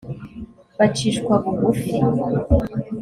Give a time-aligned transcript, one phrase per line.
[0.77, 1.93] bacishwa bugufi